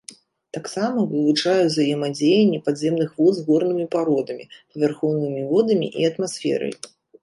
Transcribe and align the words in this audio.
Таксама 0.55 1.03
вывучае 1.11 1.57
узаемадзеянне 1.67 2.63
падземных 2.71 3.09
вод 3.21 3.33
з 3.39 3.47
горнымі 3.53 3.85
пародамі, 3.95 4.51
павярхоўнымі 4.71 5.49
водамі 5.55 5.87
і 5.99 6.13
атмасферай. 6.13 6.73